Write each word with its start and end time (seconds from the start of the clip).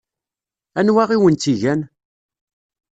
Anwa 0.79 1.03
i 1.15 1.17
wen-tt-igan? 1.21 1.81